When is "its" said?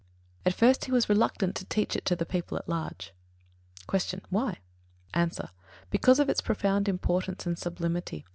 6.27-6.41